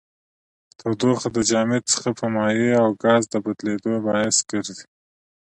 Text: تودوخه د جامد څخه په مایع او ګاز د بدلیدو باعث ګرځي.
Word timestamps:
تودوخه 0.79 1.27
د 1.35 1.37
جامد 1.49 1.83
څخه 1.93 2.09
په 2.19 2.25
مایع 2.35 2.71
او 2.83 2.89
ګاز 3.03 3.23
د 3.29 3.35
بدلیدو 3.45 3.93
باعث 4.05 4.37
ګرځي. 4.51 4.87